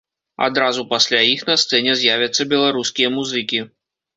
Адразу 0.45 0.85
пасля 0.93 1.19
іх 1.33 1.43
на 1.49 1.57
сцэне 1.65 1.91
з'явяцца 2.01 2.49
беларускія 2.55 3.15
музыкі. 3.19 3.63